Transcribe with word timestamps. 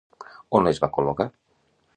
On 0.59 0.65
les 0.69 0.81
va 0.85 0.91
col·locar? 0.97 1.31